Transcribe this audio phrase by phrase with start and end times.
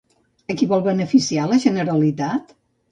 [0.53, 2.61] A qui vol beneficiar la Generalitat?